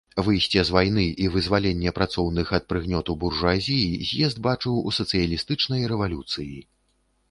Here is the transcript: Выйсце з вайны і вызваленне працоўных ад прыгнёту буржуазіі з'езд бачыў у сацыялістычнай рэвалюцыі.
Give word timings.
Выйсце 0.27 0.61
з 0.69 0.75
вайны 0.75 1.03
і 1.25 1.27
вызваленне 1.35 1.93
працоўных 1.99 2.55
ад 2.59 2.67
прыгнёту 2.73 3.11
буржуазіі 3.27 4.03
з'езд 4.11 4.43
бачыў 4.49 4.85
у 4.87 4.99
сацыялістычнай 5.01 5.91
рэвалюцыі. 5.95 6.55